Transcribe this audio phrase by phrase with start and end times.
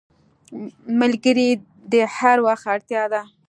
[0.99, 1.49] ملګری
[1.91, 3.21] د هر وخت اړتیا ده